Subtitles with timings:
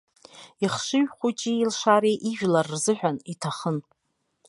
[0.63, 3.77] Ихшыҩ хәыҷи илшареи ижәлар рзыҳәан иҭахын.